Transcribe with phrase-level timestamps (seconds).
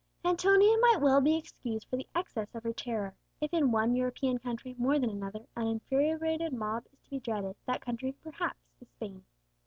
[0.25, 3.13] Antonia might well be excused for the excess of her terror.
[3.39, 7.55] If in one European country more than another an infuriated mob is to be dreaded,
[7.67, 9.23] that country, perhaps, is Spain.